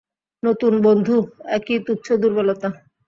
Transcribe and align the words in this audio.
নতুন 0.43 0.73
বন্ধু, 0.81 1.15
একই 1.47 1.79
তুচ্ছ 1.87 2.07
দুর্বলতা। 2.21 2.67